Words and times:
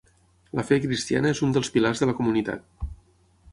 La 0.59 0.63
fe 0.69 0.79
cristiana 0.85 1.33
és 1.37 1.43
un 1.49 1.53
dels 1.57 1.71
pilars 1.77 2.03
de 2.05 2.11
la 2.11 2.17
comunitat. 2.23 2.85